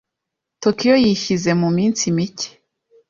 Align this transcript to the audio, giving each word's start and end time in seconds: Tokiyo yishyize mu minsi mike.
Tokiyo 0.61 0.95
yishyize 1.03 1.51
mu 1.61 1.69
minsi 1.77 2.03
mike. 2.15 2.49